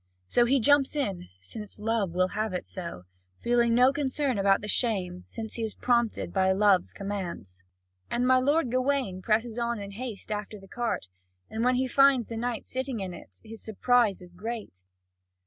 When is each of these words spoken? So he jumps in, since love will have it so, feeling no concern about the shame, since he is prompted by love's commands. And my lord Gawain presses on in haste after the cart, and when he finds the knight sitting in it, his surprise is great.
So 0.25 0.45
he 0.45 0.59
jumps 0.59 0.95
in, 0.95 1.29
since 1.41 1.77
love 1.77 2.09
will 2.15 2.29
have 2.29 2.53
it 2.55 2.65
so, 2.65 3.03
feeling 3.43 3.75
no 3.75 3.93
concern 3.93 4.39
about 4.39 4.61
the 4.61 4.67
shame, 4.67 5.25
since 5.27 5.53
he 5.53 5.63
is 5.63 5.75
prompted 5.75 6.33
by 6.33 6.51
love's 6.53 6.91
commands. 6.91 7.61
And 8.09 8.25
my 8.25 8.39
lord 8.39 8.71
Gawain 8.71 9.21
presses 9.21 9.59
on 9.59 9.77
in 9.77 9.91
haste 9.91 10.31
after 10.31 10.59
the 10.59 10.67
cart, 10.67 11.05
and 11.51 11.63
when 11.63 11.75
he 11.75 11.87
finds 11.87 12.25
the 12.25 12.35
knight 12.37 12.65
sitting 12.65 12.99
in 12.99 13.13
it, 13.13 13.41
his 13.43 13.61
surprise 13.61 14.23
is 14.23 14.31
great. 14.33 14.81